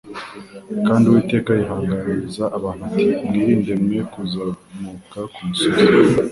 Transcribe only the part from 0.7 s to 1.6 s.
kandi Uwiteka